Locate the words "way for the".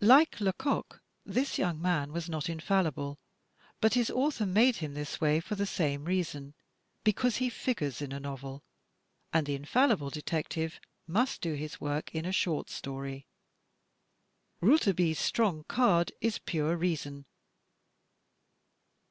5.20-5.66